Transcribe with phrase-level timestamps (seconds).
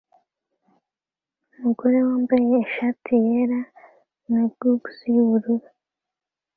[1.55, 3.59] Umugore wambaye ishati yera
[4.31, 5.67] na goggles yubururu